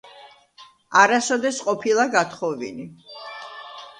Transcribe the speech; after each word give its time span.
არასოდეს 1.01 1.59
ყოფილა 1.67 2.07
გათხოვილი. 2.17 2.87